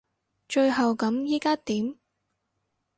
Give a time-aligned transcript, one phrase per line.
[0.49, 1.95] 最後咁依家點？